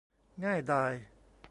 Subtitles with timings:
[0.43, 0.93] ง่ายดาย